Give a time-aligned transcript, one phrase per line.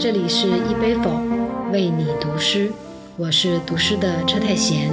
[0.00, 1.10] 这里是一杯否
[1.70, 2.70] 为你读诗，
[3.18, 4.90] 我是读诗的车太贤。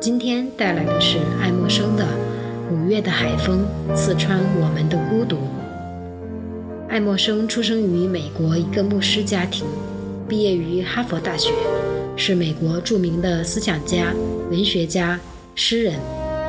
[0.00, 2.04] 今天带来的是爱默生的
[2.74, 5.36] 《五月的海风刺穿我们的孤独》。
[6.88, 9.66] 爱默生出生于美国一个牧师家庭，
[10.26, 11.50] 毕业于哈佛大学，
[12.16, 14.14] 是美国著名的思想家、
[14.50, 15.20] 文学家、
[15.54, 15.92] 诗人，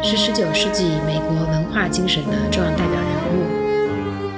[0.02, 3.63] 是19世纪美国文化精神的重要代表人物。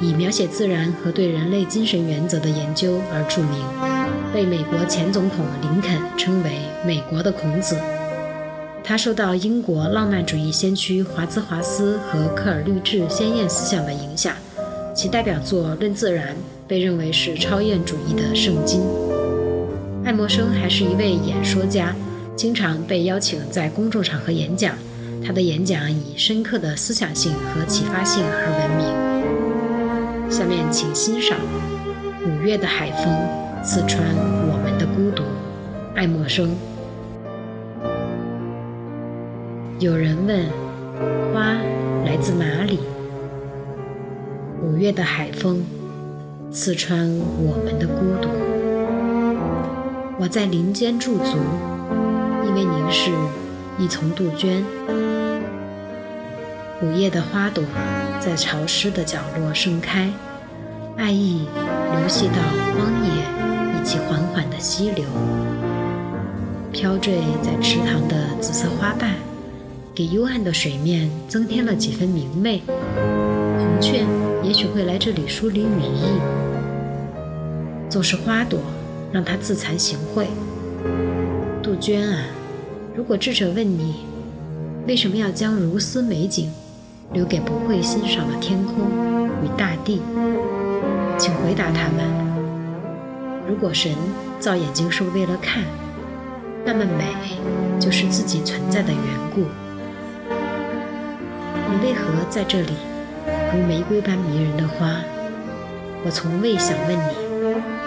[0.05, 3.65] 以描写自然和对人类精神原则的研究而著名，
[4.31, 7.75] 被美国前总统林肯称为“美国的孔子”。
[8.83, 14.35] 他受到英国浪漫主义先驱华兹华斯和科尔律治先验思想的影响，
[14.95, 16.33] 其代表作《论自然》
[16.67, 18.83] 被认为是超验主义的圣经。
[20.03, 21.95] 爱默生还是一位演说家，
[22.35, 24.75] 经常被邀请在公众场合演讲。
[25.25, 29.14] 他的演讲以深刻的思想性和启发性而闻名。
[30.37, 31.39] 下面请欣赏
[32.25, 33.05] 五月的海风
[33.63, 34.03] 刺穿
[34.51, 35.23] 我们的孤独，
[35.95, 36.53] 爱默生。
[39.79, 40.45] 有人问，
[41.33, 41.53] 花
[42.05, 42.81] 来自哪里？
[44.61, 45.65] 五月的海风
[46.51, 46.99] 刺穿
[47.37, 48.27] 我们的孤独。
[50.19, 51.37] 我在林间驻足，
[52.45, 53.09] 因为您是
[53.79, 54.65] 一丛杜鹃。
[56.81, 57.63] 午夜的花朵
[58.19, 60.09] 在潮湿的角落盛开，
[60.97, 61.41] 爱意
[61.91, 62.41] 流泻到
[62.73, 63.09] 荒野，
[63.77, 65.03] 以及缓缓的溪流。
[66.71, 69.15] 飘坠在池塘的紫色花瓣，
[69.93, 72.61] 给幽暗的水面增添了几分明媚。
[72.67, 74.05] 红雀
[74.43, 76.19] 也许会来这里梳理羽翼。
[77.89, 78.59] 总是花朵
[79.11, 80.25] 让它自惭形秽。
[81.61, 82.23] 杜鹃啊，
[82.95, 84.05] 如果智者问你，
[84.87, 86.49] 为什么要将如斯美景？
[87.13, 90.01] 留给不会欣赏的天空与大地，
[91.25, 92.05] 请回答他们：
[93.47, 93.91] 如果神
[94.39, 95.63] 造眼睛是为了看，
[96.63, 97.15] 那么美
[97.79, 99.01] 就是自己存在的缘
[99.33, 99.41] 故。
[101.67, 102.73] 你为何在这里，
[103.51, 104.99] 如玫瑰般迷人的花？
[106.05, 107.15] 我从未想问你，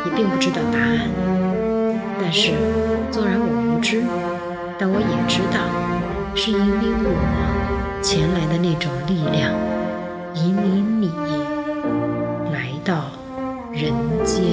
[0.07, 1.09] 也并不知道答案。
[2.21, 2.51] 但是，
[3.13, 4.03] 纵然我无知，
[4.77, 5.61] 但我也知道，
[6.35, 8.03] 是因为我。
[8.03, 9.53] 前来的那种力量，
[10.35, 11.13] 引领你
[12.53, 13.13] 来到
[13.81, 13.95] 人
[14.25, 14.45] 间。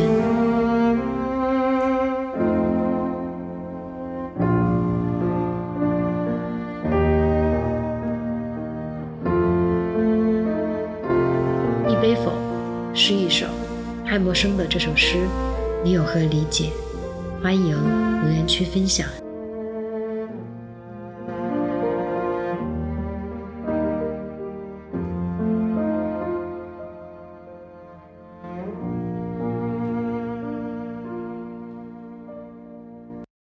[11.89, 12.31] 一杯否
[12.93, 13.47] 是一首
[14.05, 15.17] 爱默生的这首诗，
[15.83, 16.69] 你有何理解？
[17.41, 17.75] 欢迎
[18.25, 19.07] 留言区分享。